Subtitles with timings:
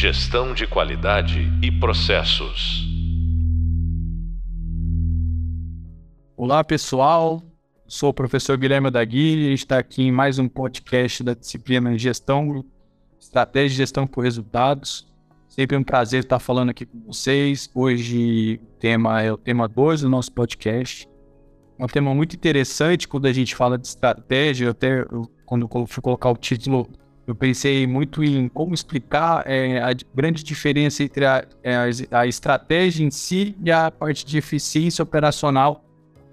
[0.00, 2.88] Gestão de qualidade e processos.
[6.34, 7.42] Olá, pessoal.
[7.86, 12.64] Sou o professor Guilherme Dagui e está aqui em mais um podcast da disciplina Gestão,
[13.20, 15.06] Estratégia de Gestão por Resultados.
[15.46, 17.68] Sempre um prazer estar falando aqui com vocês.
[17.74, 21.06] Hoje o tema é o tema 2 do nosso podcast.
[21.78, 24.70] É um tema muito interessante quando a gente fala de estratégia.
[24.70, 26.88] Até eu, quando eu fui colocar o título,
[27.30, 31.76] eu pensei muito em como explicar é, a grande diferença entre a, é,
[32.10, 35.84] a, estratégia em si e a parte de eficiência operacional,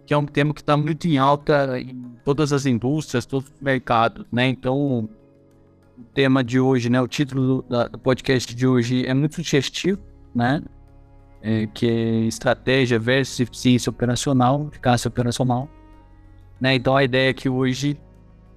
[0.08, 3.62] que é um tema que está muito em alta em todas as indústrias, todos os
[3.62, 4.48] mercados, né?
[4.48, 5.08] Então,
[5.96, 7.00] o tema de hoje, né?
[7.00, 10.02] O título do, do podcast de hoje é muito sugestivo,
[10.34, 10.64] né?
[11.44, 15.70] É, que é estratégia versus eficiência operacional, eficácia operacional.
[16.60, 16.74] Né?
[16.74, 18.07] Então a ideia aqui hoje é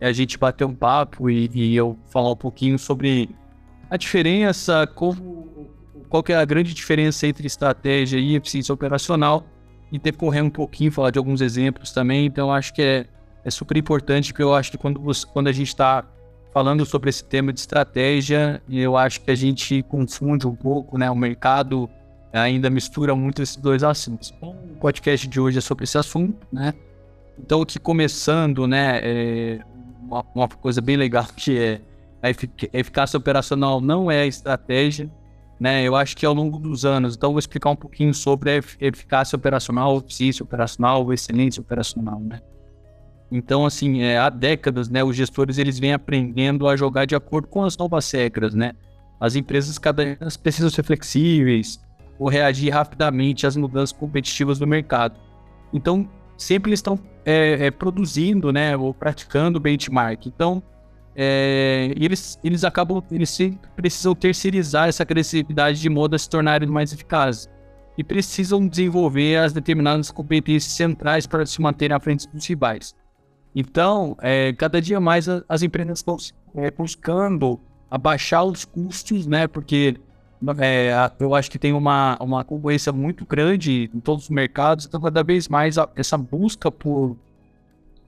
[0.01, 3.29] a gente bater um papo e, e eu falar um pouquinho sobre
[3.91, 5.69] a diferença, como,
[6.09, 9.45] qual que é a grande diferença entre estratégia e eficiência operacional
[9.93, 12.27] e decorrer um pouquinho, falar de alguns exemplos também.
[12.27, 13.07] Então acho que é,
[13.45, 16.05] é super importante, porque eu acho que quando, você, quando a gente está
[16.53, 21.11] falando sobre esse tema de estratégia, eu acho que a gente confunde um pouco, né?
[21.11, 21.89] O mercado
[22.33, 24.33] ainda mistura muito esses dois assuntos.
[24.37, 26.75] Então, o podcast de hoje é sobre esse assunto, né?
[27.39, 29.01] Então, aqui começando, né?
[29.03, 29.61] É
[30.03, 31.81] uma, uma, coisa bem legal que é
[32.23, 32.29] a
[32.79, 35.11] eficácia operacional não é estratégia,
[35.59, 35.83] né?
[35.83, 39.37] Eu acho que ao longo dos anos, então vou explicar um pouquinho sobre a eficácia
[39.37, 42.41] operacional, eficiência operacional, excelência operacional, né?
[43.33, 47.47] Então, assim, é, há décadas, né, os gestores eles vêm aprendendo a jogar de acordo
[47.47, 48.73] com as novas regras, né?
[49.21, 51.81] As empresas cada vez precisam ser flexíveis
[52.19, 55.19] ou reagir rapidamente às mudanças competitivas do mercado.
[55.73, 56.09] Então,
[56.41, 60.27] sempre eles estão é, é, produzindo, né, ou praticando benchmark.
[60.27, 60.63] Então,
[61.15, 63.39] é, eles, eles acabam, eles
[63.77, 67.49] precisam terceirizar essa agressividade de modo a se tornarem mais eficazes.
[67.99, 72.95] E precisam desenvolver as determinadas competências centrais para se manterem à frente dos rivais.
[73.55, 76.17] Então, é, cada dia mais as empresas estão
[76.55, 79.47] é, buscando abaixar os custos, né?
[79.47, 79.97] Porque
[80.59, 85.01] é, eu acho que tem uma, uma concorrência muito grande em todos os mercados, então
[85.01, 87.17] cada vez mais essa busca por,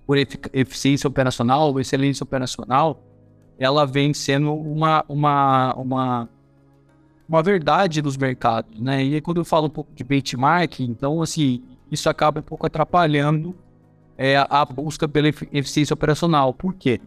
[0.06, 3.03] por eficiência operacional, excelência operacional,
[3.59, 6.28] ela vem sendo uma, uma, uma,
[7.28, 9.04] uma verdade dos mercados, né?
[9.04, 12.66] E aí, quando eu falo um pouco de benchmark, então, assim, isso acaba um pouco
[12.66, 13.54] atrapalhando
[14.16, 16.53] é, a busca pela eficiência operacional.
[16.54, 17.00] Por quê?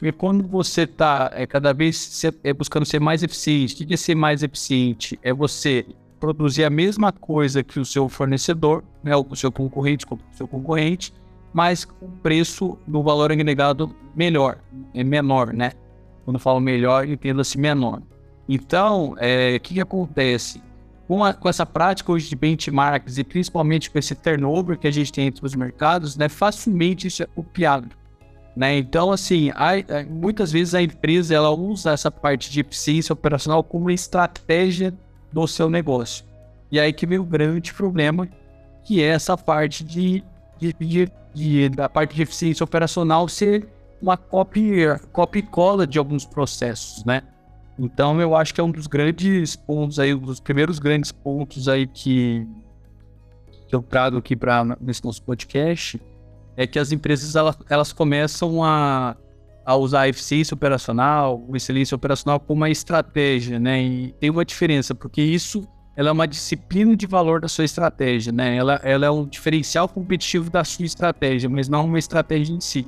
[0.00, 3.92] Porque quando você está é, cada vez se, é, buscando ser mais eficiente, o que
[3.92, 5.20] é ser mais eficiente?
[5.22, 5.84] É você
[6.18, 11.12] produzir a mesma coisa que o seu fornecedor, né, o seu concorrente, o seu concorrente,
[11.52, 14.58] mas com preço do valor agregado melhor,
[14.94, 15.72] é menor, né?
[16.24, 18.00] Quando eu falo melhor, entenda-se menor.
[18.48, 20.62] Então, é, o que, que acontece?
[21.06, 24.90] Com, a, com, essa prática hoje de benchmarks e principalmente com esse turnover que a
[24.90, 27.99] gente tem entre os mercados, né, facilmente isso é copiado.
[28.56, 28.78] Né?
[28.78, 29.50] Então, assim,
[30.08, 34.92] muitas vezes a empresa ela usa essa parte de eficiência operacional como estratégia
[35.32, 36.24] do seu negócio.
[36.70, 38.28] E aí que vem o grande problema,
[38.84, 40.22] que é essa parte de,
[40.58, 43.68] de, de, de da parte de eficiência operacional ser
[44.00, 47.22] uma copy, copy cola de alguns processos, né?
[47.78, 51.66] Então, eu acho que é um dos grandes pontos aí, um dos primeiros grandes pontos
[51.66, 52.46] aí que,
[53.66, 56.00] que eu trago aqui para nesse nosso podcast,
[56.60, 59.16] é que as empresas elas, elas começam a,
[59.64, 63.82] a usar a eficiência operacional, o excelência operacional como uma estratégia, né?
[63.82, 65.66] E tem uma diferença, porque isso
[65.96, 68.56] ela é uma disciplina de valor da sua estratégia, né?
[68.56, 72.86] Ela, ela é um diferencial competitivo da sua estratégia, mas não uma estratégia em si.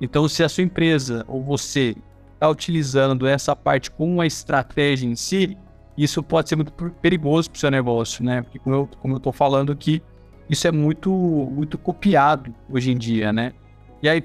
[0.00, 1.94] Então, se a sua empresa ou você
[2.32, 5.56] está utilizando essa parte como uma estratégia em si,
[5.96, 8.42] isso pode ser muito perigoso para o seu negócio, né?
[8.42, 8.74] Porque como
[9.04, 10.02] eu estou falando aqui,
[10.48, 13.52] isso é muito, muito copiado hoje em dia, né?
[14.02, 14.16] E a,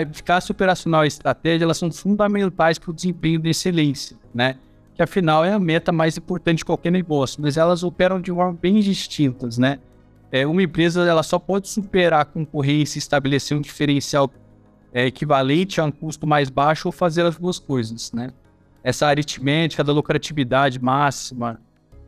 [0.00, 4.56] eficácia operacional e a estratégia, elas são fundamentais para o desempenho de excelência, né?
[4.94, 8.56] Que afinal é a meta mais importante de qualquer negócio, mas elas operam de forma
[8.60, 9.80] bem distintas, né?
[10.30, 14.30] É, uma empresa ela só pode superar a concorrência e estabelecer um diferencial
[14.92, 18.30] é, equivalente a um custo mais baixo ou fazer as duas coisas, né?
[18.84, 21.60] Essa aritmética da lucratividade máxima,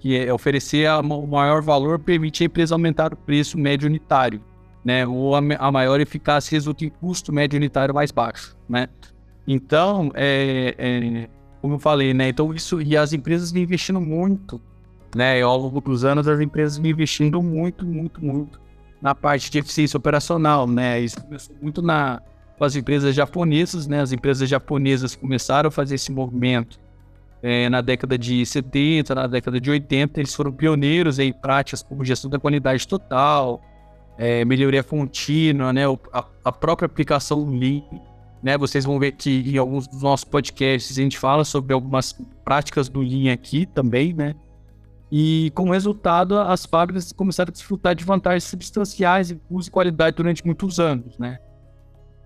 [0.06, 4.40] que é oferecer o maior valor permite a empresa aumentar o preço médio unitário,
[4.84, 5.04] né?
[5.04, 8.88] Ou a, a maior eficácia resulta em custo médio unitário mais baixo, né?
[9.48, 11.28] Então, é, é,
[11.60, 12.28] como eu falei, né?
[12.28, 14.62] Então isso e as empresas vêm investindo muito,
[15.12, 15.42] né?
[15.42, 18.60] Ao longo dos anos as empresas vêm investindo muito, muito, muito
[19.02, 21.00] na parte de eficiência operacional, né?
[21.00, 22.22] Isso começou muito na
[22.56, 24.02] com as empresas japonesas, né?
[24.02, 26.78] As empresas japonesas começaram a fazer esse movimento
[27.42, 32.04] é, na década de 70, na década de 80, eles foram pioneiros em práticas como
[32.04, 33.60] gestão da qualidade total,
[34.18, 37.82] é, melhoria contínua, né, a, a, própria aplicação do Lean.
[38.42, 42.18] Né, vocês vão ver que em alguns dos nossos podcasts a gente fala sobre algumas
[42.44, 44.34] práticas do Lean aqui também, né?
[45.10, 50.16] E como resultado, as fábricas começaram a desfrutar de vantagens substanciais em custo e qualidade
[50.16, 51.38] durante muitos anos, né?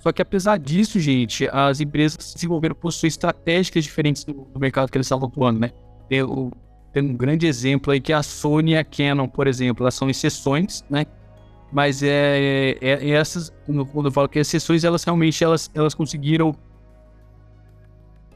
[0.00, 4.96] Só que apesar disso, gente, as empresas desenvolveram posições estratégicas diferentes do, do mercado que
[4.96, 5.70] eles estavam atuando, né?
[6.08, 6.50] Tem, o,
[6.90, 10.08] tem, um grande exemplo aí que a Sony e a Canon, por exemplo, elas são
[10.08, 11.04] exceções, né?
[11.70, 13.52] Mas é, é, é essas,
[13.92, 16.54] quando eu falo que exceções, elas realmente elas, elas conseguiram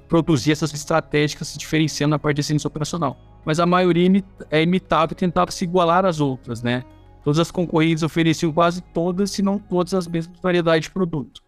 [0.07, 3.17] produzir essas estratégicas se diferenciando na parte de ciência operacional.
[3.43, 6.85] Mas a maioria é imitável e tentava se igualar às outras, né?
[7.25, 11.44] Todas as concorrentes ofereciam quase todas, se não todas, as mesmas variedades de produto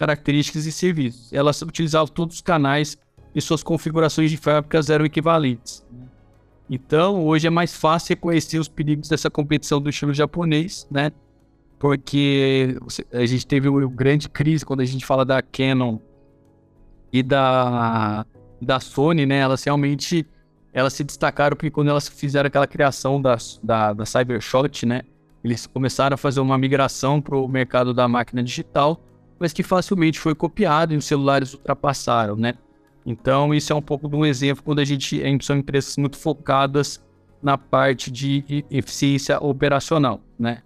[0.00, 1.30] características e serviços.
[1.30, 2.96] Elas utilizavam todos os canais
[3.34, 5.86] e suas configurações de fábricas eram equivalentes.
[6.70, 11.12] Então, hoje é mais fácil reconhecer os perigos dessa competição do estilo japonês, né?
[11.78, 12.78] Porque
[13.12, 15.98] a gente teve uma grande crise quando a gente fala da Canon
[17.12, 18.24] e da,
[18.60, 19.36] da Sony, né?
[19.40, 20.26] Elas realmente
[20.72, 25.02] elas se destacaram porque quando elas fizeram aquela criação da, da, da Cybershot, né?
[25.44, 28.98] Eles começaram a fazer uma migração para o mercado da máquina digital
[29.40, 32.54] mas que facilmente foi copiado e os celulares ultrapassaram, né?
[33.06, 37.02] Então, isso é um pouco de um exemplo quando a gente são empresas muito focadas
[37.42, 40.62] na parte de eficiência operacional, né?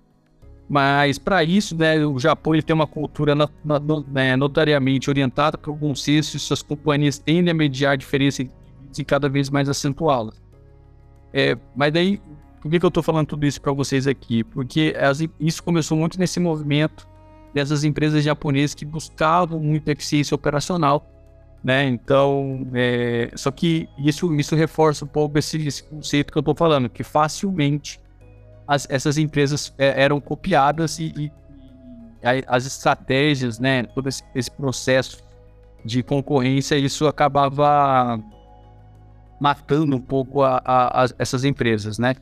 [0.68, 5.76] Mas para isso, né, o Japão ele tem uma cultura né, notariamente orientada para o
[5.76, 8.48] consenso e suas companhias tendem a mediar diferenças
[8.98, 10.42] e cada vez mais acentuá-las.
[11.32, 12.20] É, mas daí,
[12.60, 14.42] por que, que eu estou falando tudo isso para vocês aqui?
[14.42, 17.06] Porque as, isso começou muito nesse movimento
[17.54, 21.08] dessas empresas japonesas que buscavam muita eficiência operacional,
[21.62, 21.86] né?
[21.86, 26.54] Então, é, só que isso, isso reforça um pouco esse, esse conceito que eu estou
[26.54, 28.00] falando, que facilmente
[28.66, 31.32] as, essas empresas é, eram copiadas e, e,
[32.46, 33.84] as estratégias, né?
[33.84, 35.22] Todo esse, esse processo
[35.84, 38.18] de concorrência, isso acabava
[39.38, 42.16] matando um pouco a, a, a, essas empresas, né?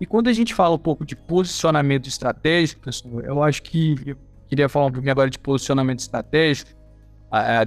[0.00, 2.88] E quando a gente fala um pouco de posicionamento estratégico,
[3.24, 4.16] eu acho que
[4.52, 6.70] queria falar um pouquinho agora de posicionamento estratégico.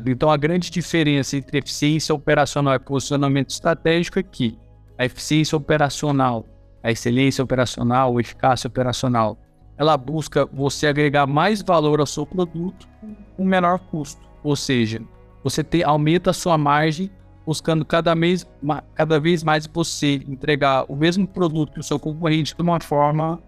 [0.05, 4.55] Então, a grande diferença entre eficiência operacional e posicionamento estratégico é que
[4.95, 6.45] a eficiência operacional,
[6.83, 9.35] a excelência operacional, a eficácia operacional,
[9.75, 12.87] ela busca você agregar mais valor ao seu produto
[13.35, 14.21] com menor custo.
[14.43, 15.01] Ou seja,
[15.43, 17.09] você te, aumenta a sua margem
[17.47, 18.47] buscando cada vez,
[18.93, 23.41] cada vez mais você entregar o mesmo produto que o seu concorrente de uma forma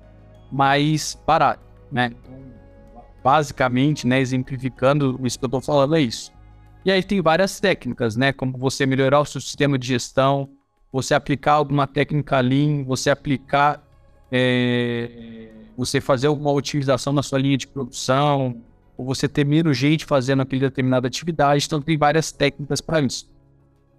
[0.51, 1.61] mais barata,
[1.91, 2.11] né?
[3.27, 6.31] Basicamente, né, exemplificando isso que eu estou falando, é isso.
[6.85, 10.47] E aí tem várias técnicas, né, como você melhorar o seu sistema de gestão,
[10.89, 13.85] você aplicar alguma técnica Lean, você aplicar,
[14.31, 18.61] é, você fazer alguma utilização na sua linha de produção,
[18.95, 23.29] ou você ter menos gente fazendo aquela determinada atividade, então tem várias técnicas para isso.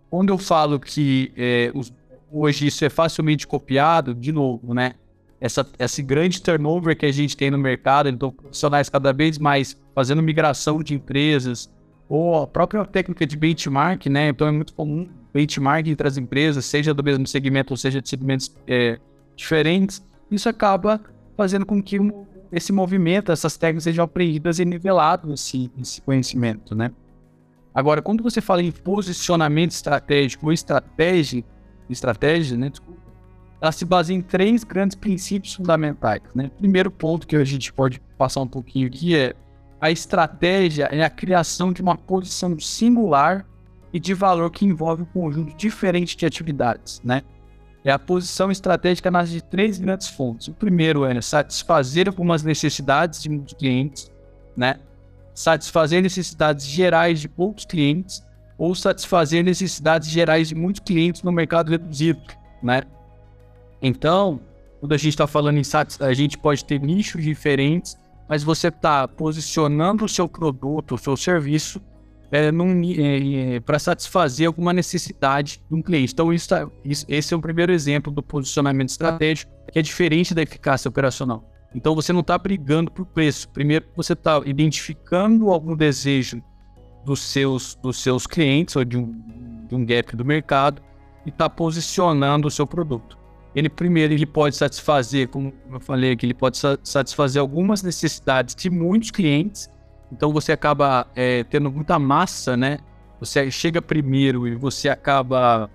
[0.09, 1.93] Quando eu falo que é, os,
[2.33, 4.95] hoje isso é facilmente copiado, de novo, né,
[5.41, 9.81] essa, esse grande turnover que a gente tem no mercado, então profissionais cada vez mais
[9.95, 11.71] fazendo migração de empresas,
[12.09, 14.31] ou a própria técnica de benchmark, né?
[14.31, 18.09] Então é muito comum benchmark entre as empresas, seja do mesmo segmento ou seja de
[18.09, 18.99] segmentos é,
[19.37, 20.05] diferentes.
[20.31, 21.01] Isso acaba
[21.37, 21.99] fazendo com que
[22.51, 26.91] esse movimento, essas técnicas sejam aprendidas e niveladas esse, esse conhecimento, né?
[27.75, 31.45] Agora, quando você fala em posicionamento estratégico ou estratégia,
[31.89, 32.71] estratégia, né?
[32.71, 33.01] Desculpa,
[33.61, 36.23] ela se baseia em três grandes princípios fundamentais.
[36.35, 36.51] Né?
[36.59, 39.35] Primeiro ponto que a gente pode passar um pouquinho aqui é
[39.81, 43.47] a estratégia é a criação de uma posição singular
[43.93, 47.23] e de valor que envolve um conjunto diferente de atividades, né?
[47.85, 50.49] É a posição estratégica nasce de três grandes fontes.
[50.49, 54.11] O primeiro é satisfazer algumas necessidades de muitos clientes,
[54.57, 54.81] né?
[55.33, 58.23] Satisfazer necessidades gerais de poucos clientes
[58.59, 62.21] ou satisfazer necessidades gerais de muitos clientes no mercado reduzido,
[62.63, 62.83] né?
[63.81, 64.41] Então,
[64.81, 65.63] quando a gente está falando em
[66.01, 67.97] a gente pode ter nichos diferentes,
[68.29, 71.81] mas você está posicionando o seu produto, o seu serviço
[72.31, 76.13] é, é, é, para satisfazer alguma necessidade de um cliente.
[76.13, 80.35] Então, isso tá, isso, esse é o primeiro exemplo do posicionamento estratégico, que é diferente
[80.35, 81.43] da eficácia operacional.
[81.75, 83.49] Então, você não está brigando por preço.
[83.49, 86.43] Primeiro, você está identificando algum desejo
[87.05, 90.83] dos seus, dos seus clientes ou de um, de um gap do mercado
[91.25, 93.19] e está posicionando o seu produto
[93.55, 98.71] ele primeiro ele pode satisfazer, como eu falei aqui, ele pode satisfazer algumas necessidades de
[98.71, 99.69] muitos clientes.
[100.13, 102.79] Então você acaba é, tendo muita massa, né?
[103.21, 105.69] Você chega primeiro e você acaba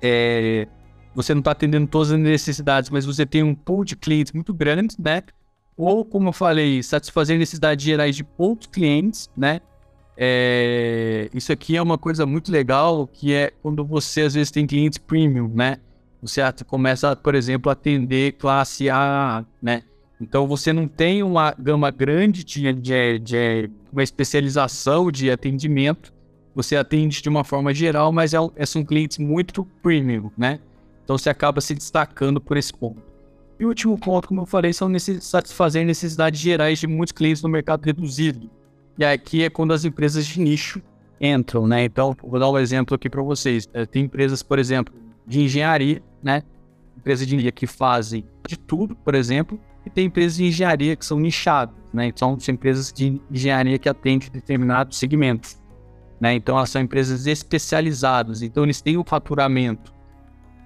[0.00, 0.66] é,
[1.14, 4.54] você não está atendendo todas as necessidades, mas você tem um pool de clientes muito
[4.54, 5.22] grande, né?
[5.76, 9.60] Ou, como eu falei, satisfazer necessidades gerais de poucos clientes, né?
[10.16, 14.66] É, isso aqui é uma coisa muito legal, que é quando você às vezes tem
[14.66, 15.78] clientes premium, né?
[16.22, 19.82] Você começa, por exemplo, a atender classe A, né?
[20.20, 26.12] Então você não tem uma gama grande de, de, de uma especialização de atendimento,
[26.54, 30.60] você atende de uma forma geral, mas é, é, são clientes muito premium, né?
[31.04, 33.02] Então você acaba se destacando por esse ponto.
[33.58, 35.24] E o último ponto, como eu falei, são necess...
[35.24, 38.50] satisfazer necessidades gerais de muitos clientes no mercado reduzido.
[38.98, 40.82] E aqui é quando as empresas de nicho
[41.20, 41.84] entram, né?
[41.84, 43.68] Então, vou dar um exemplo aqui para vocês.
[43.72, 44.94] É, tem empresas, por exemplo,
[45.26, 46.42] de engenharia, né?
[46.96, 51.04] Empresas de engenharia que fazem de tudo, por exemplo, e tem empresas de engenharia que
[51.04, 52.06] são nichadas, né?
[52.06, 55.60] Então, são empresas de engenharia que atendem determinados segmentos,
[56.20, 56.34] né?
[56.34, 58.42] Então, elas são empresas especializadas.
[58.42, 59.94] Então, eles têm um faturamento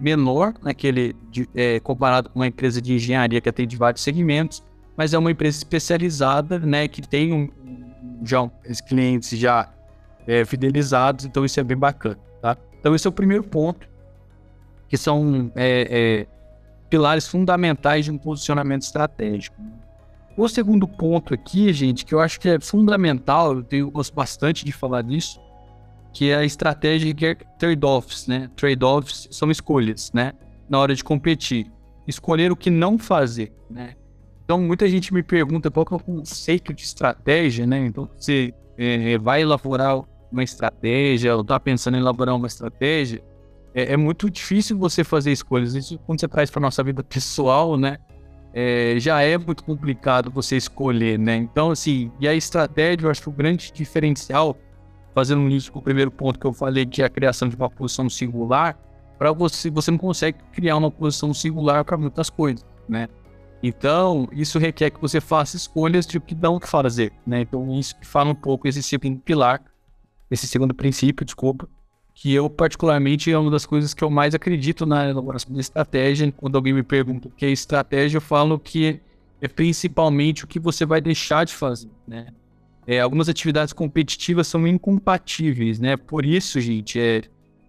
[0.01, 4.65] menor naquele de, é, comparado com uma empresa de engenharia que atende vários segmentos,
[4.97, 6.89] mas é uma empresa especializada, né?
[6.89, 7.49] Que tem um,
[8.25, 9.73] já os clientes já
[10.27, 11.25] é, fidelizados.
[11.25, 12.57] Então, isso é bem bacana, tá?
[12.81, 13.89] Então, esse é o primeiro ponto,
[14.88, 16.26] que são é, é
[16.88, 19.57] pilares fundamentais de um posicionamento estratégico.
[20.37, 24.64] O segundo ponto aqui, gente, que eu acho que é fundamental, eu tenho gosto bastante
[24.64, 25.41] de falar disso,
[26.12, 28.50] que é a estratégia que é trade-offs, né?
[28.57, 30.33] Trade-offs são escolhas, né?
[30.69, 31.71] Na hora de competir.
[32.07, 33.95] Escolher o que não fazer, né?
[34.45, 37.87] Então, muita gente me pergunta qual é o conceito de estratégia, né?
[37.87, 43.23] Então, você é, vai elaborar uma estratégia, ou está pensando em elaborar uma estratégia,
[43.75, 45.75] é, é, muito difícil você fazer escolhas.
[45.75, 47.99] Isso quando você traz para nossa vida pessoal, né?
[48.52, 51.35] É, já é muito complicado você escolher, né?
[51.35, 54.57] Então, assim, e a estratégia, eu acho que o grande diferencial,
[55.12, 57.69] fazendo isso com o primeiro ponto que eu falei, que é a criação de uma
[57.69, 58.78] posição singular,
[59.19, 63.09] para você, você não consegue criar uma posição singular para muitas coisas, né?
[63.61, 67.40] Então, isso requer que você faça escolhas de o que não fazer, né?
[67.40, 69.61] Então, isso que fala um pouco esse segundo pilar,
[70.31, 71.69] esse segundo princípio, desculpa,
[72.14, 76.33] que eu, particularmente, é uma das coisas que eu mais acredito na elaboração de estratégia.
[76.37, 79.00] Quando alguém me pergunta o que é estratégia, eu falo que
[79.40, 82.28] é principalmente o que você vai deixar de fazer, né?
[82.87, 85.97] É, algumas atividades competitivas são incompatíveis, né?
[85.97, 87.23] Por isso, gente, é,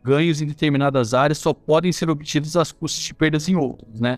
[0.04, 4.18] ganhos em determinadas áreas só podem ser obtidos às custas de perdas em outras, né?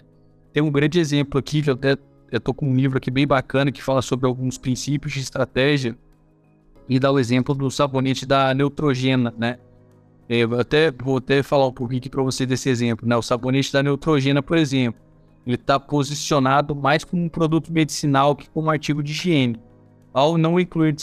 [0.51, 1.95] Tem um grande exemplo aqui, que eu até
[2.31, 5.97] estou com um livro aqui bem bacana que fala sobre alguns princípios de estratégia
[6.89, 9.57] e dá o exemplo do sabonete da Neutrogena, né?
[10.29, 13.15] Eu até vou até falar um pouquinho aqui para você desse exemplo, né?
[13.15, 14.99] O sabonete da Neutrogena, por exemplo,
[15.45, 19.57] ele está posicionado mais como um produto medicinal que como um artigo de higiene.
[20.13, 20.93] Ao não incluir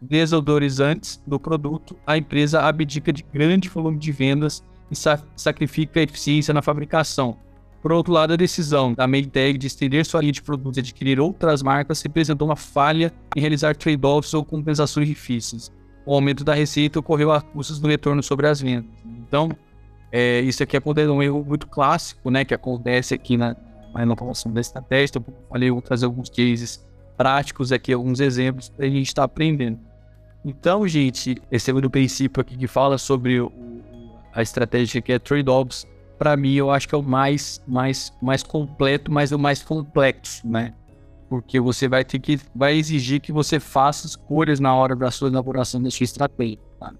[0.00, 6.02] desodorizantes no produto, a empresa abdica de grande volume de vendas e sa sacrifica a
[6.02, 7.36] eficiência na fabricação.
[7.80, 11.20] Por outro lado, a decisão da Maytag de estender sua linha de produtos e adquirir
[11.20, 15.70] outras marcas representou uma falha em realizar trade-offs ou compensações difíceis
[16.04, 18.90] o aumento da receita ocorreu a custos do retorno sobre as vendas.
[19.04, 19.50] Então,
[20.10, 23.56] é, isso aqui é um erro muito clássico, né, que acontece aqui na,
[23.94, 25.18] na inovação da estratégia.
[25.18, 26.84] Então, eu falei, eu vou trazer alguns cases
[27.16, 29.78] práticos aqui, alguns exemplos para a gente estar tá aprendendo.
[30.44, 33.52] Então, gente, esse é o princípio aqui que fala sobre o,
[34.34, 35.86] a estratégia que é trade-offs.
[36.18, 39.62] Para mim, eu acho que é o mais, mais, mais completo, mas é o mais
[39.62, 40.74] complexo, né?
[41.32, 45.28] Porque você vai ter que vai exigir que você faça escolhas na hora da sua
[45.28, 46.58] elaboração da sua estratégia.
[46.78, 46.92] Tá?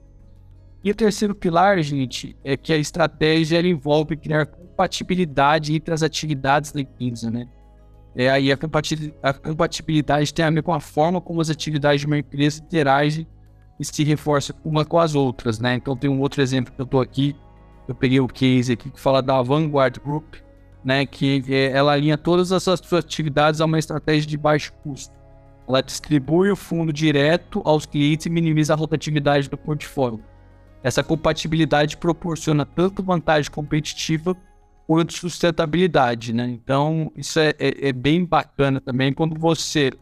[0.83, 6.73] E o terceiro pilar, gente, é que a estratégia envolve criar compatibilidade entre as atividades
[6.73, 7.47] da empresa, né?
[8.17, 8.59] É, aí a,
[9.23, 13.27] a compatibilidade tem a ver com a forma como as atividades de uma empresa interagem
[13.79, 15.75] e se reforçam uma com as outras, né?
[15.75, 17.37] Então tem um outro exemplo que eu estou aqui,
[17.87, 20.37] eu peguei o case aqui que fala da Vanguard Group,
[20.85, 25.15] né, que ela alinha todas as suas atividades a uma estratégia de baixo custo.
[25.69, 30.23] Ela distribui o fundo direto aos clientes e minimiza a rotatividade do portfólio.
[30.83, 34.37] Essa compatibilidade proporciona tanto vantagem competitiva
[34.87, 36.49] quanto sustentabilidade, né?
[36.49, 39.93] Então, isso é, é, é bem bacana também quando você...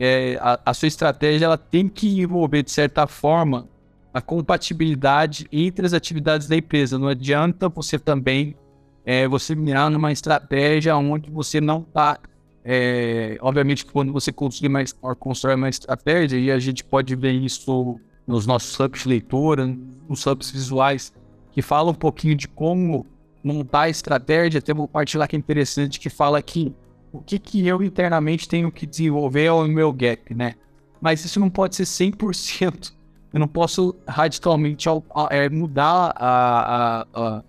[0.00, 3.68] É, a, a, sua estratégia ela tem que envolver, de certa forma,
[4.14, 6.98] a compatibilidade entre as atividades da empresa.
[6.98, 8.56] Não adianta você também
[9.04, 12.18] é você mirar numa estratégia onde você não está.
[12.64, 17.98] É, obviamente, quando você conseguir mais, constrói uma estratégia, e a gente pode ver isso
[18.26, 19.74] nos nossos hubs de leitura,
[20.08, 21.12] nos hubs visuais,
[21.52, 23.06] que fala um pouquinho de como
[23.42, 24.60] montar a estratégia.
[24.60, 26.74] Tem uma parte lá que é interessante que fala que
[27.12, 30.54] o que, que eu internamente tenho que desenvolver é o meu gap, né?
[31.00, 32.92] Mas isso não pode ser 100%.
[33.32, 34.88] Eu não posso radicalmente
[35.30, 37.42] é, mudar a, a, a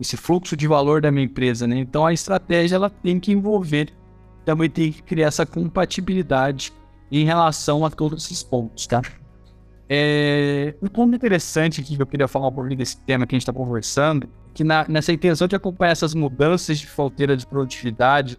[0.00, 1.78] esse fluxo de valor da minha empresa, né?
[1.78, 3.92] Então a estratégia ela tem que envolver,
[4.44, 6.72] também tem que criar essa compatibilidade
[7.12, 9.02] em relação a todos esses pontos, tá?
[9.88, 13.42] É, um ponto interessante que eu queria falar um pouquinho desse tema que a gente
[13.42, 18.38] está conversando, que na, nessa intenção de acompanhar essas mudanças de fronteira de produtividade,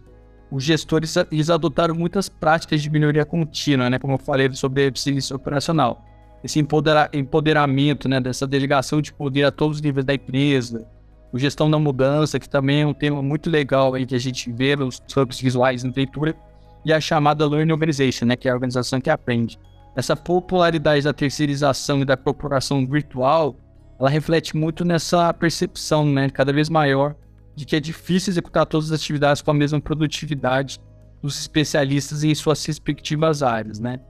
[0.50, 3.98] os gestores eles adotaram muitas práticas de melhoria contínua, né?
[3.98, 6.04] Como eu falei sobre a eficiência operacional.
[6.42, 8.20] Esse empodera empoderamento, né?
[8.20, 10.86] Dessa delegação de poder a todos os níveis da empresa,
[11.32, 14.52] o gestão da mudança, que também é um tema muito legal aí que a gente
[14.52, 16.36] vê nos campos visuais na leitura,
[16.84, 19.58] e a chamada Learning Organization, né, que é a organização que aprende.
[19.96, 23.56] Essa popularidade da terceirização e da corporação virtual,
[23.98, 27.14] ela reflete muito nessa percepção, né, cada vez maior,
[27.54, 30.80] de que é difícil executar todas as atividades com a mesma produtividade
[31.22, 34.00] dos especialistas em suas respectivas áreas, né?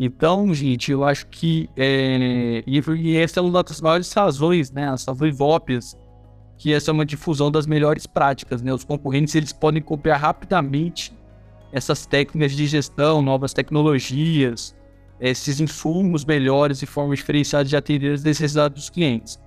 [0.00, 4.88] Então, gente, eu acho que é, e, e essa é uma das maiores razões, né,
[4.88, 5.96] as razões óbvias
[6.58, 8.72] que essa é uma difusão das melhores práticas, né?
[8.72, 11.12] Os concorrentes eles podem copiar rapidamente
[11.72, 14.74] essas técnicas de gestão, novas tecnologias,
[15.20, 19.38] esses insumos melhores e formas diferenciadas de atender as necessidades dos clientes.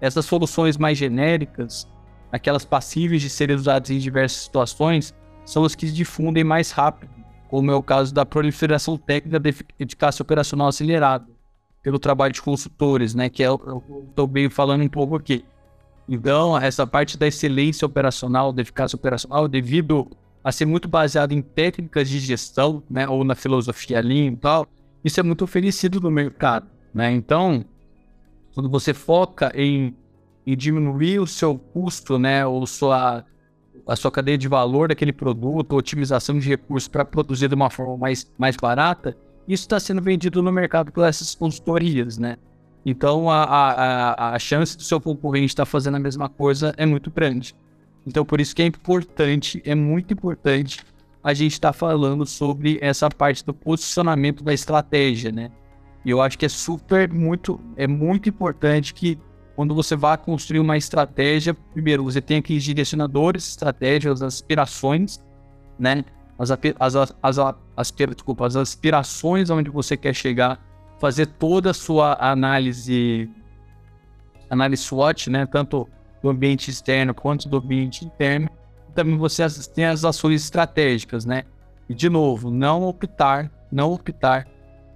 [0.00, 1.88] Essas soluções mais genéricas,
[2.32, 5.14] aquelas passíveis de serem usadas em diversas situações,
[5.44, 7.10] são as que se difundem mais rápido,
[7.48, 11.26] como é o caso da proliferação técnica de eficácia operacional acelerada,
[11.82, 15.44] pelo trabalho de consultores, né, que é eu estou bem falando um pouco aqui.
[16.12, 20.10] Então, essa parte da excelência operacional, da eficácia operacional, devido
[20.42, 24.66] a ser muito baseado em técnicas de gestão, né, ou na filosofia Lean e tal,
[25.04, 27.12] isso é muito oferecido no mercado, né?
[27.12, 27.64] Então,
[28.52, 29.94] quando você foca em,
[30.44, 33.24] em diminuir o seu custo, né, ou sua
[33.86, 37.96] a sua cadeia de valor daquele produto, otimização de recursos para produzir de uma forma
[37.96, 39.16] mais, mais barata,
[39.48, 42.36] isso está sendo vendido no mercado por essas consultorias, né?
[42.84, 46.86] Então a, a, a chance do seu concorrente estar tá fazendo a mesma coisa é
[46.86, 47.54] muito grande.
[48.06, 50.80] Então por isso que é importante, é muito importante
[51.22, 55.50] a gente estar tá falando sobre essa parte do posicionamento da estratégia, né?
[56.04, 59.18] E eu acho que é super muito, é muito importante que
[59.54, 65.20] quando você vai construir uma estratégia, primeiro você tem aqueles direcionadores, estratégias, aspirações,
[65.78, 66.04] né?
[66.38, 66.58] As, as,
[66.96, 67.38] as, as,
[67.76, 70.58] as, desculpa, as aspirações onde você quer chegar
[71.00, 73.28] fazer toda a sua análise,
[74.50, 75.46] análise SWOT, né?
[75.46, 75.88] Tanto
[76.22, 78.48] do ambiente externo quanto do ambiente interno.
[78.94, 79.42] Também você
[79.74, 81.44] tem as ações estratégicas, né?
[81.88, 84.46] E de novo, não optar, não optar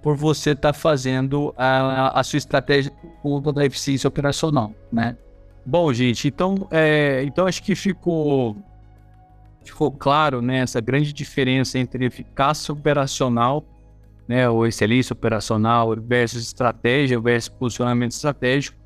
[0.03, 2.91] por você estar tá fazendo a, a, sua estratégia
[3.23, 5.17] conta da eficiência operacional, né?
[5.65, 8.55] Bom, gente, então, é, então acho que ficou,
[9.63, 13.65] ficou claro né, essa grande diferença entre eficácia operacional
[14.27, 18.77] né, ou excelência operacional versus estratégia versus posicionamento estratégico,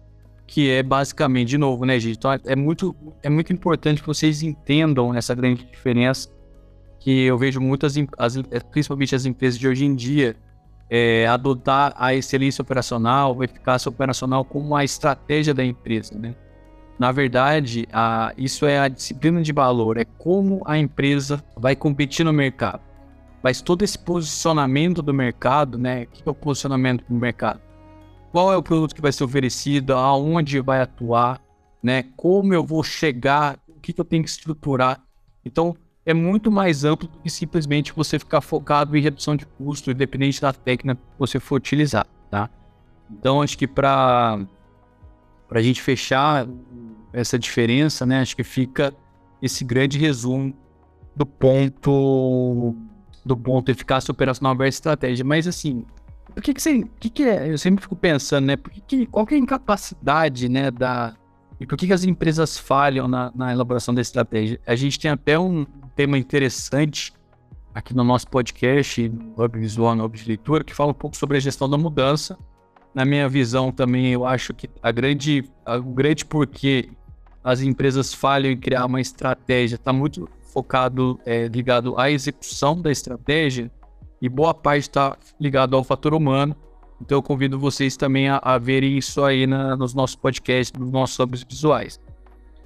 [0.45, 2.17] que é basicamente, de novo, né, gente?
[2.17, 6.29] Então é muito, é muito importante que vocês entendam essa grande diferença
[6.99, 8.35] que eu vejo muitas, as,
[8.71, 10.35] principalmente as empresas de hoje em dia,
[10.89, 16.35] é, adotar a excelência operacional, a eficácia operacional como a estratégia da empresa, né?
[16.97, 22.25] Na verdade, a, isso é a disciplina de valor, é como a empresa vai competir
[22.25, 22.81] no mercado.
[23.41, 26.03] Mas todo esse posicionamento do mercado, né?
[26.03, 27.61] O que é o posicionamento do mercado?
[28.31, 29.93] Qual é o produto que vai ser oferecido?
[29.93, 31.41] Aonde vai atuar?
[31.81, 32.03] Né?
[32.15, 33.57] Como eu vou chegar?
[33.67, 35.01] O que, que eu tenho que estruturar?
[35.43, 35.75] Então,
[36.05, 40.41] é muito mais amplo do que simplesmente você ficar focado em redução de custo, independente
[40.41, 42.49] da técnica que você for utilizar, tá?
[43.11, 44.39] Então, acho que para
[45.49, 46.47] a gente fechar
[47.13, 48.21] essa diferença, né?
[48.21, 48.93] Acho que fica
[49.41, 50.53] esse grande resumo
[51.15, 52.75] do ponto
[53.29, 55.23] do ponto eficácia operacional versus estratégia.
[55.23, 55.85] Mas assim,
[56.35, 57.51] o que que você, que que é?
[57.51, 58.57] Eu sempre fico pensando, né?
[58.57, 61.13] Por que que, qual que é a incapacidade, né, da
[61.59, 64.61] e por que, que as empresas falham na, na, elaboração da estratégia?
[64.65, 67.11] A gente tem até um tema interessante
[67.75, 71.17] aqui no nosso podcast, no Hub Visual, no Hub de Leitura, que fala um pouco
[71.17, 72.37] sobre a gestão da mudança.
[72.95, 76.89] Na minha visão também, eu acho que a grande, a, o grande porquê
[77.43, 82.91] as empresas falham em criar uma estratégia está muito focado, é, ligado à execução da
[82.91, 83.71] estratégia
[84.21, 86.55] e boa parte está ligado ao fator humano.
[87.01, 90.91] Então eu convido vocês também a, a verem isso aí na, nos nossos podcasts, nos
[90.91, 91.99] nossos hubs visuais.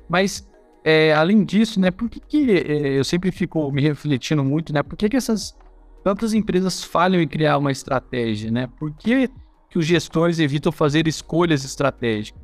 [0.10, 0.48] Mas
[0.84, 4.84] é, além disso, né, por que, que é, eu sempre fico me refletindo muito, né?
[4.84, 5.56] Por que, que essas
[6.04, 8.68] tantas empresas falham em criar uma estratégia, né?
[8.78, 9.30] Por que,
[9.70, 12.43] que os gestores evitam fazer escolhas estratégicas?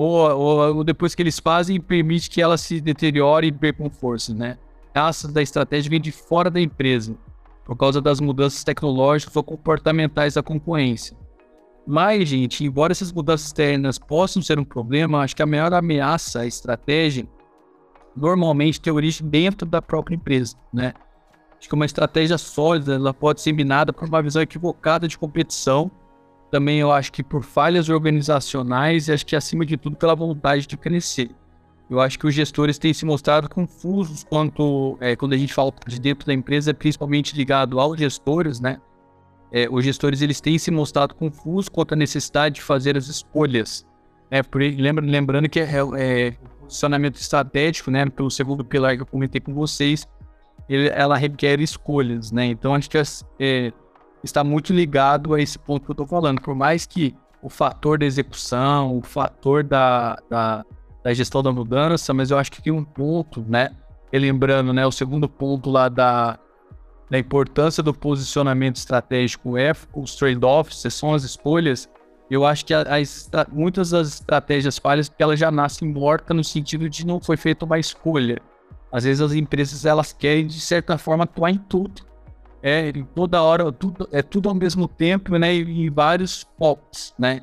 [0.00, 4.32] Ou, ou, ou, depois que eles fazem, permite que ela se deteriore e percam força,
[4.32, 4.56] né?
[4.94, 7.16] Essa da estratégia vem de fora da empresa,
[7.64, 11.16] por causa das mudanças tecnológicas ou comportamentais da concorrência.
[11.84, 16.42] Mas, gente, embora essas mudanças externas possam ser um problema, acho que a maior ameaça
[16.42, 17.26] à estratégia
[18.16, 20.94] normalmente tem origem dentro da própria empresa, né?
[21.58, 25.90] Acho que uma estratégia sólida, ela pode ser minada por uma visão equivocada de competição.
[26.50, 30.66] Também eu acho que por falhas organizacionais e acho que acima de tudo pela vontade
[30.66, 31.30] de crescer.
[31.90, 35.72] Eu acho que os gestores têm se mostrado confusos quanto é, quando a gente fala
[35.86, 38.78] de dentro da empresa, principalmente ligado aos gestores, né?
[39.50, 43.86] É, os gestores eles têm se mostrado confusos quanto à necessidade de fazer as escolhas.
[44.30, 46.30] É, por, lembra, lembrando que é, é,
[46.60, 48.04] posicionamento estratégico, né?
[48.06, 50.06] Pelo segundo pilar que eu comentei com vocês,
[50.68, 52.44] ele, ela requer escolhas, né?
[52.46, 52.98] Então acho que
[53.40, 53.72] é,
[54.22, 56.40] está muito ligado a esse ponto que eu estou falando.
[56.40, 60.64] Por mais que o fator da execução, o fator da, da,
[61.02, 63.70] da, gestão da mudança, mas eu acho que tem um ponto, né?
[64.12, 64.86] E lembrando, né?
[64.86, 66.38] O segundo ponto lá da,
[67.10, 71.88] da importância do posicionamento estratégico é os trade-offs, são as escolhas.
[72.30, 76.88] Eu acho que as, muitas das estratégias falhas, porque elas já nascem mortas no sentido
[76.88, 78.40] de não foi feita uma escolha.
[78.92, 82.02] Às vezes as empresas elas querem de certa forma atuar em tudo,
[82.62, 87.42] é toda hora tudo é tudo ao mesmo tempo, né, e em vários focos, né.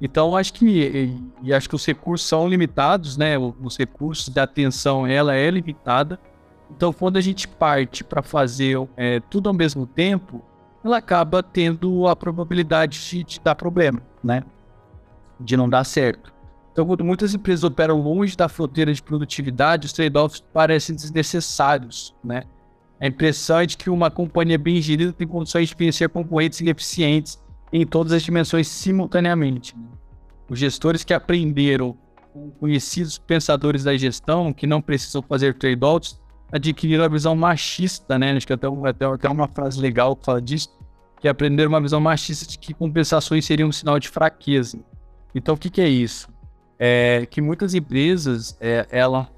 [0.00, 4.40] Então acho que e, e, acho que os recursos são limitados, né, os recursos de
[4.40, 6.18] atenção ela é limitada.
[6.70, 10.42] Então quando a gente parte para fazer é, tudo ao mesmo tempo,
[10.84, 14.42] ela acaba tendo a probabilidade de, de dar problema, né,
[15.40, 16.36] de não dar certo.
[16.76, 22.42] Então, quando muitas empresas operam longe da fronteira de produtividade, os trade-offs parecem desnecessários, né?
[23.00, 27.38] A impressão é de que uma companhia bem gerida tem condições de vencer concorrentes ineficientes
[27.72, 29.74] em todas as dimensões simultaneamente.
[30.48, 31.96] Os gestores que aprenderam
[32.32, 36.18] com conhecidos pensadores da gestão, que não precisam fazer trade-offs,
[36.50, 38.32] adquiriram a visão machista, né?
[38.32, 40.70] Acho que até, até, até uma frase legal que fala disso,
[41.20, 44.78] que aprenderam uma visão machista de que compensações seriam um sinal de fraqueza.
[45.34, 46.28] Então, o que, que é isso?
[46.78, 49.28] é que muitas empresas, é, ela,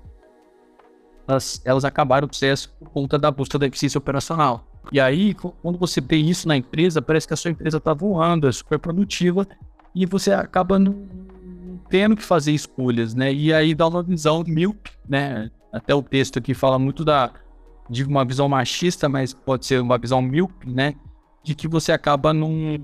[1.28, 4.64] elas, elas acabaram o processo por conta da busca da eficiência operacional.
[4.90, 8.48] E aí, quando você tem isso na empresa, parece que a sua empresa está voando,
[8.48, 9.46] é super produtiva,
[9.94, 11.06] e você acaba não
[11.90, 13.32] tendo que fazer escolhas, né?
[13.32, 15.50] E aí dá uma visão míope, né?
[15.72, 17.30] Até o texto aqui fala muito da
[17.90, 20.94] de uma visão machista, mas pode ser uma visão míope, né?
[21.42, 22.78] De que você acaba não,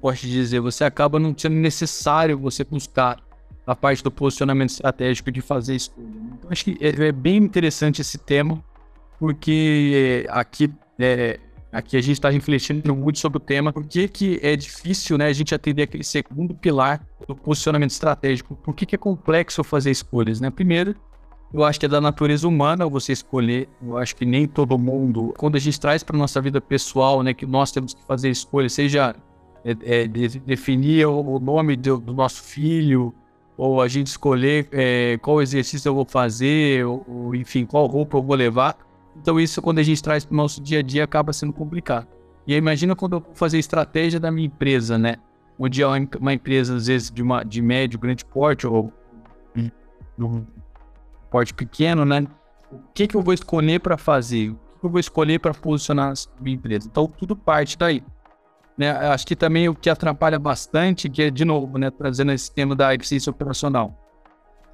[0.00, 3.18] pode dizer, você acaba não sendo necessário você buscar
[3.66, 6.06] a parte do posicionamento estratégico de fazer escolha.
[6.06, 8.62] Então, acho que é, é bem interessante esse tema,
[9.18, 11.40] porque aqui, é,
[11.72, 15.26] aqui a gente está refletindo muito sobre o tema, por que, que é difícil né,
[15.26, 19.90] a gente atender aquele segundo pilar do posicionamento estratégico, por que, que é complexo fazer
[19.90, 20.40] escolhas.
[20.40, 20.50] Né?
[20.50, 20.94] Primeiro,
[21.52, 23.68] eu acho que é da natureza humana você escolher.
[23.80, 27.32] Eu acho que nem todo mundo, quando a gente traz para nossa vida pessoal, né,
[27.32, 29.14] que nós temos que fazer escolhas, seja
[29.64, 33.14] é, é, definir o nome do, do nosso filho,
[33.56, 38.16] ou a gente escolher é, qual exercício eu vou fazer, ou, ou, enfim, qual roupa
[38.16, 38.76] eu vou levar.
[39.16, 42.08] Então isso, quando a gente traz para o nosso dia a dia, acaba sendo complicado.
[42.46, 45.16] E aí, imagina quando eu vou fazer estratégia da minha empresa, né?
[45.58, 48.92] Onde é uma empresa, às vezes, de, uma, de médio, grande porte, ou
[49.54, 49.72] de
[50.24, 50.44] um
[51.30, 52.26] porte pequeno, né?
[52.70, 54.50] O que, que eu vou escolher para fazer?
[54.50, 56.88] O que, eu vou escolher para posicionar a minha empresa?
[56.90, 58.02] Então, tudo parte daí.
[58.76, 58.90] Né?
[58.90, 62.74] Acho que também o que atrapalha bastante, que é, de novo, né, trazendo esse tema
[62.74, 63.96] da eficiência operacional.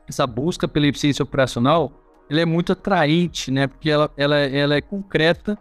[0.09, 1.93] Essa busca pela eficiência operacional,
[2.29, 3.67] ela é muito atraente, né?
[3.67, 5.59] Porque ela, ela, ela é concreta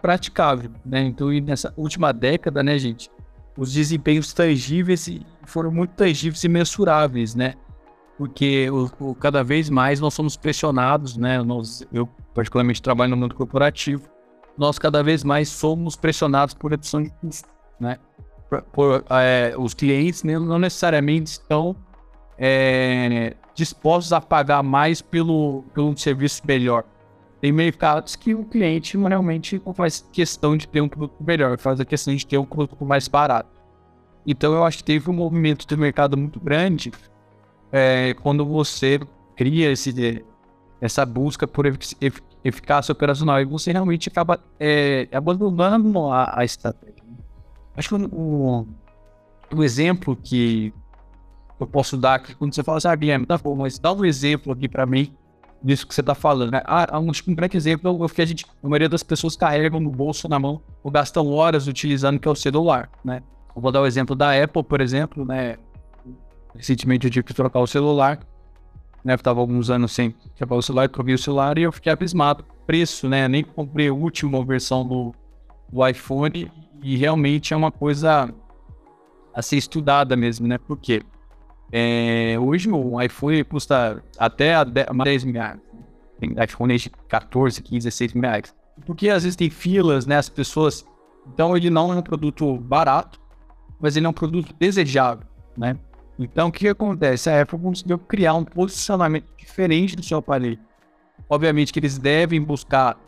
[0.00, 1.02] praticável, né?
[1.02, 3.10] Então, nessa última década, né, gente,
[3.56, 5.08] os desempenhos tangíveis
[5.44, 7.54] foram muito tangíveis e mensuráveis, né?
[8.18, 11.42] Porque o, o, cada vez mais nós somos pressionados, né?
[11.42, 14.08] Nós, eu, particularmente, trabalho no mundo corporativo,
[14.56, 17.52] nós cada vez mais somos pressionados por redução de custos
[17.82, 17.98] né?
[18.72, 21.74] Por, é, os clientes não necessariamente estão
[22.38, 26.84] é, dispostos a pagar mais pelo, pelo serviço melhor.
[27.40, 31.80] Tem mercados que o cliente realmente não faz questão de ter um produto melhor, faz
[31.80, 33.50] a questão de ter um produto mais barato.
[34.26, 36.92] Então eu acho que teve um movimento de mercado muito grande
[37.72, 39.00] é, quando você
[39.34, 40.24] cria esse,
[40.80, 41.66] essa busca por
[42.44, 47.02] eficácia operacional e você realmente acaba é, abandonando a, a estratégia.
[47.76, 48.66] Acho que o,
[49.54, 50.72] o exemplo que
[51.58, 54.04] eu posso dar aqui, quando você fala assim, ah, Guilherme, tá bom, mas dá um
[54.04, 55.14] exemplo aqui para mim
[55.62, 56.62] disso que você tá falando, né?
[56.64, 59.78] Ah, um, um grande exemplo é o que a gente, a maioria das pessoas carregam
[59.78, 63.22] no bolso, na mão, ou gastam horas utilizando, que é o celular, né?
[63.54, 65.56] Eu vou dar o exemplo da Apple, por exemplo, né?
[66.54, 68.18] Recentemente eu tive que trocar o celular,
[69.04, 69.14] né?
[69.14, 72.44] Eu tava alguns anos sem trocar o celular, troquei o celular e eu fiquei abismado.
[72.66, 73.28] Preço, né?
[73.28, 75.14] Nem comprei a última versão do,
[75.70, 76.50] do iPhone
[76.82, 78.32] e realmente é uma coisa
[79.34, 80.58] a ser estudada mesmo, né?
[80.58, 81.02] Porque
[81.70, 85.60] é, hoje o iPhone custa até 10 mil reais.
[86.18, 88.54] Tem iPhone de 14, 15, 16 mil reais.
[88.84, 90.16] Porque às vezes tem filas, né?
[90.16, 90.84] As pessoas.
[91.32, 93.20] Então ele não é um produto barato,
[93.80, 95.78] mas ele é um produto desejável, né?
[96.18, 97.30] Então o que acontece?
[97.30, 100.58] A Apple conseguiu criar um posicionamento diferente do seu aparelho.
[101.28, 102.98] Obviamente que eles devem buscar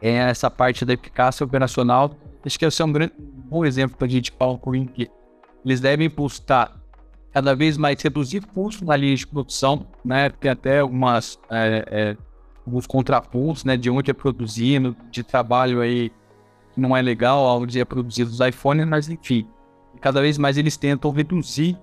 [0.00, 2.10] é, essa parte da eficácia operacional.
[2.44, 5.10] Acho que esse é um grande, bom exemplo para a gente falar um que
[5.64, 6.80] eles devem buscar
[7.32, 10.28] cada vez mais reduzir custos na linha de produção, né?
[10.28, 10.82] Tem até é,
[11.50, 12.16] é,
[12.66, 13.76] alguns contrapontos, né?
[13.76, 16.10] De onde é produzido, de trabalho aí
[16.74, 19.46] que não é legal, onde é produzido os iPhones, mas enfim,
[20.00, 21.78] cada vez mais eles tentam reduzir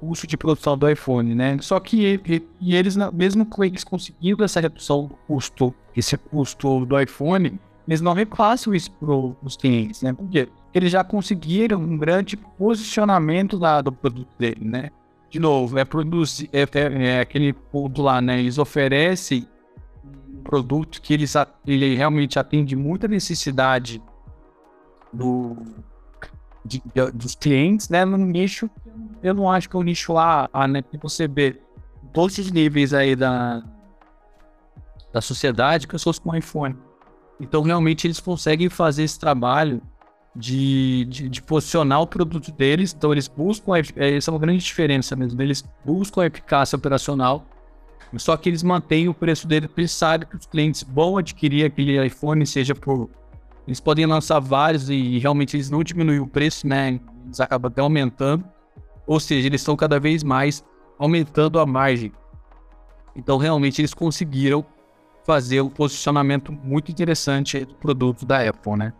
[0.00, 1.58] o custo de produção do iPhone, né?
[1.60, 6.86] Só que e, e eles, mesmo com eles conseguindo essa redução do custo, esse custo
[6.86, 10.12] do iPhone, eles não repassam isso para os clientes, né?
[10.12, 10.48] Por quê?
[10.72, 14.90] eles já conseguiram um grande posicionamento do produto dele, né?
[15.28, 18.38] De novo, é produzir, é, é, é, aquele ponto lá, né?
[18.38, 19.46] Eles oferecem
[20.04, 21.34] um produto que eles,
[21.66, 24.02] ele realmente atende muita necessidade
[25.12, 25.56] do,
[26.64, 28.04] de, de, dos clientes, né?
[28.04, 28.70] No nicho,
[29.22, 30.82] eu não acho que é um nicho lá, a, né?
[30.82, 31.60] Que você vê
[32.12, 33.62] todos os níveis aí da,
[35.12, 36.76] da sociedade, pessoas com iPhone.
[37.40, 39.80] Então, realmente, eles conseguem fazer esse trabalho
[40.36, 42.94] de, de, de, posicionar o produto deles.
[42.96, 47.44] Então, eles buscam, é, essa é uma grande diferença mesmo, eles buscam a eficácia operacional,
[48.16, 51.64] só que eles mantêm o preço dele, porque eles sabem que os clientes vão adquirir
[51.64, 53.08] aquele iPhone, seja por.
[53.66, 56.98] Eles podem lançar vários e realmente eles não diminuem o preço, né?
[57.24, 58.44] Eles acabam até aumentando.
[59.06, 60.64] Ou seja, eles estão cada vez mais
[60.98, 62.12] aumentando a margem.
[63.14, 64.64] Então, realmente, eles conseguiram
[65.30, 68.92] fazer um posicionamento muito interessante do produto da Apple, né?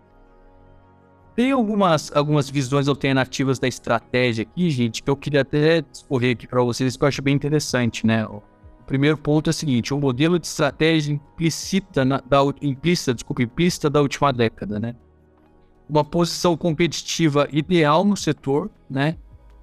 [1.34, 6.46] Tem algumas, algumas visões alternativas da estratégia aqui, gente, que eu queria até discorrer aqui
[6.46, 8.24] para vocês, que eu acho bem interessante, né?
[8.26, 8.44] O
[8.86, 13.90] primeiro ponto é o seguinte, o modelo de estratégia implícita, na, da, implícita, desculpa, implícita
[13.90, 14.94] da última década, né?
[15.88, 19.16] Uma posição competitiva ideal no setor, né?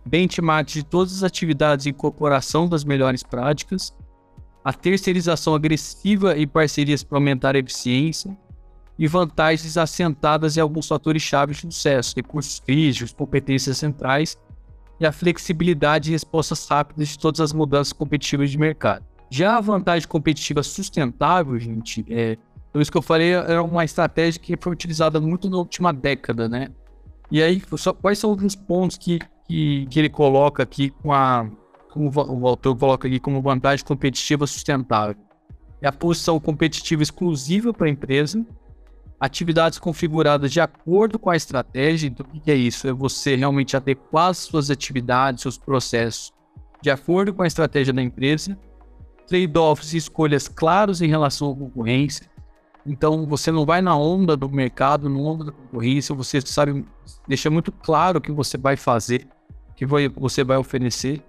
[0.06, 3.96] Benchmark de todas as atividades e incorporação das melhores práticas,
[4.68, 8.38] a terceirização agressiva e parcerias para aumentar a eficiência,
[9.00, 14.38] e vantagens assentadas em alguns fatores chave de sucesso, recursos críticos, competências centrais
[15.00, 19.06] e a flexibilidade e respostas rápidas de todas as mudanças competitivas de mercado.
[19.30, 22.38] Já a vantagem competitiva sustentável, gente, é,
[22.70, 26.50] então isso que eu falei era uma estratégia que foi utilizada muito na última década,
[26.50, 26.72] né?
[27.32, 31.50] E aí, só, quais são alguns pontos que, que, que ele coloca aqui com a,
[31.92, 35.16] como o autor coloca aqui como vantagem competitiva sustentável?
[35.82, 38.46] É a posição competitiva exclusiva para a empresa,
[39.20, 42.08] atividades configuradas de acordo com a estratégia.
[42.08, 42.88] Então, o que é isso?
[42.88, 46.32] É você realmente adequar as suas atividades, seus processos
[46.82, 48.58] de acordo com a estratégia da empresa.
[49.28, 52.30] Trade-offs e escolhas claros em relação à concorrência.
[52.86, 56.86] Então, você não vai na onda do mercado, na onda da concorrência, você sabe,
[57.28, 59.28] deixa muito claro o que você vai fazer,
[59.70, 61.22] o que você vai oferecer.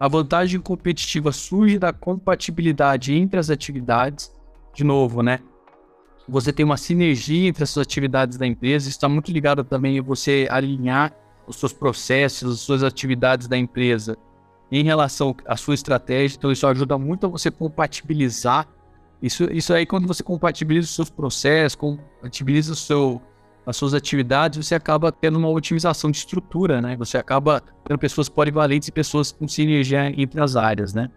[0.00, 4.32] A vantagem competitiva surge da compatibilidade entre as atividades.
[4.74, 5.40] De novo, né?
[6.30, 10.02] você tem uma sinergia entre as suas atividades da empresa, está muito ligado também a
[10.02, 11.12] você alinhar
[11.46, 14.16] os seus processos, as suas atividades da empresa
[14.70, 16.36] em relação à sua estratégia.
[16.36, 18.68] Então, isso ajuda muito a você compatibilizar.
[19.20, 23.20] Isso, isso aí, quando você compatibiliza os seus processos, compatibiliza o seu,
[23.66, 26.96] as suas atividades, você acaba tendo uma otimização de estrutura, né?
[26.96, 31.10] Você acaba tendo pessoas polivalentes e pessoas com sinergia entre as áreas, né?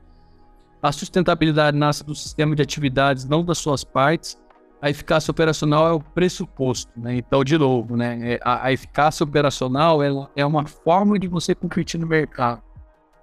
[0.82, 4.38] A sustentabilidade nasce do sistema de atividades, não das suas partes
[4.84, 7.16] a eficácia operacional é o pressuposto, né?
[7.16, 8.34] Então, de novo, né?
[8.34, 10.02] É, a, a eficácia operacional
[10.36, 12.62] é, uma forma de você competir no mercado.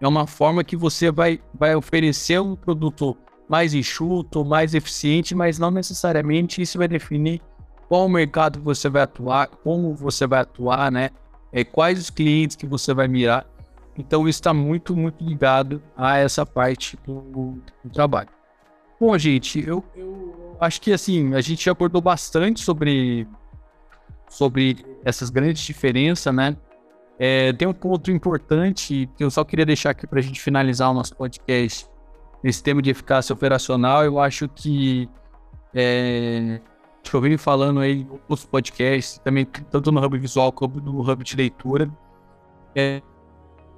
[0.00, 3.14] É uma forma que você vai, vai oferecer um produto
[3.46, 7.42] mais enxuto, mais eficiente, mas não necessariamente isso vai definir
[7.90, 11.10] qual mercado você vai atuar, como você vai atuar, né?
[11.52, 13.44] É, quais os clientes que você vai mirar.
[13.98, 18.28] Então, está muito, muito ligado a essa parte do, do trabalho.
[19.00, 23.26] Bom, gente, eu, eu acho que assim, a gente já abordou bastante sobre,
[24.28, 26.56] sobre essas grandes diferenças, né?
[27.18, 30.88] É, tem um ponto importante que eu só queria deixar aqui para a gente finalizar
[30.92, 31.88] o nosso podcast
[32.40, 34.04] nesse tema de eficácia operacional.
[34.04, 35.08] Eu acho que
[35.74, 36.60] é,
[37.10, 41.24] que eu venho falando aí nos podcasts, também tanto no Hub Visual como no Hub
[41.24, 41.90] de Leitura,
[42.74, 43.02] é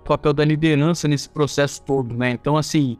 [0.00, 2.30] o papel da liderança nesse processo todo, né?
[2.30, 2.98] Então, assim,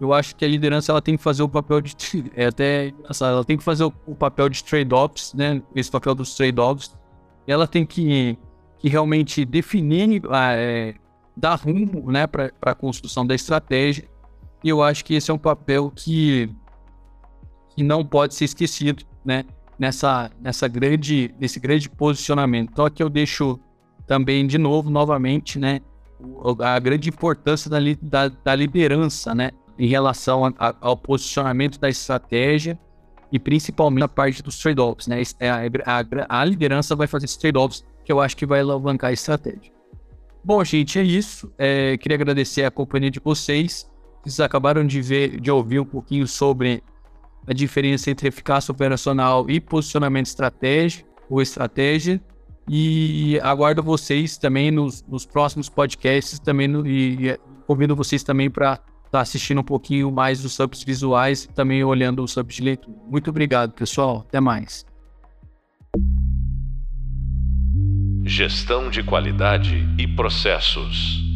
[0.00, 1.94] eu acho que a liderança ela tem que fazer o papel de
[2.36, 5.62] é até ela tem que fazer o, papel de trade-offs, né?
[5.74, 6.94] Esse papel dos trade-offs.
[7.46, 8.38] Ela tem que,
[8.78, 10.94] que realmente definir, ah, é,
[11.36, 14.08] dar rumo, né, para a construção da estratégia.
[14.62, 16.48] E eu acho que esse é um papel que
[17.74, 19.44] que não pode ser esquecido, né?
[19.78, 22.70] Nessa, nessa grande, nesse grande posicionamento.
[22.72, 23.58] Então aqui eu deixo
[24.06, 25.80] também de novo, novamente, né?
[26.60, 29.50] A grande importância da, da, da liderança, né?
[29.78, 32.78] Em relação a, a, ao posicionamento da estratégia
[33.32, 35.22] e principalmente a parte dos trade-offs, né?
[35.86, 39.12] A, a, a, liderança vai fazer esses trade-offs que eu acho que vai alavancar a
[39.12, 39.72] estratégia.
[40.44, 41.52] Bom, gente, é isso.
[41.56, 43.90] É, queria agradecer a companhia de vocês.
[44.22, 46.82] Vocês acabaram de ver, de ouvir um pouquinho sobre
[47.46, 52.20] a diferença entre eficácia operacional e posicionamento estratégico ou estratégia.
[52.68, 58.48] E aguardo vocês também nos, nos próximos podcasts também no, e, e convido vocês também
[58.48, 62.56] para estar tá assistindo um pouquinho mais dos subs visuais e também olhando o subs
[62.56, 62.96] de leitura.
[63.10, 64.24] Muito obrigado, pessoal.
[64.28, 64.86] Até mais.
[68.24, 71.31] Gestão de qualidade e processos.